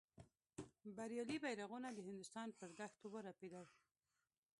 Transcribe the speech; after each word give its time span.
بریالي 0.97 1.37
بیرغونه 1.43 1.87
د 1.93 1.99
هندوستان 2.07 2.47
پر 2.59 2.69
دښتونو 2.79 3.07
ورپېدل. 3.11 3.65